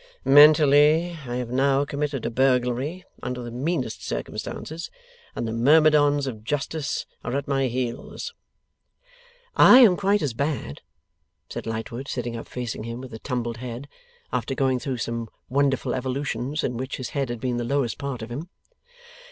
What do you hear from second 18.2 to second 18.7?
of him.